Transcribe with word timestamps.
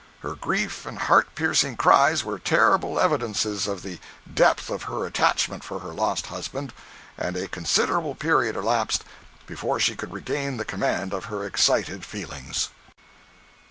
Her 0.21 0.33
grief 0.33 0.87
and 0.87 0.97
heart 0.97 1.27
piercing 1.35 1.77
cries 1.77 2.23
were 2.23 2.39
terrible 2.39 2.99
evidences 2.99 3.67
of 3.67 3.83
the 3.83 3.99
depth 4.33 4.71
of 4.71 4.81
her 4.89 5.05
attachment 5.05 5.63
for 5.63 5.77
her 5.81 5.93
lost 5.93 6.25
husband, 6.25 6.73
and 7.19 7.37
a 7.37 7.47
considerable 7.47 8.15
period 8.15 8.55
elapsed 8.55 9.03
before 9.45 9.79
she 9.79 9.95
could 9.95 10.11
regain 10.11 10.57
the 10.57 10.65
command 10.65 11.13
of 11.13 11.25
her 11.25 11.45
excited 11.45 12.03
feelings. 12.03 12.69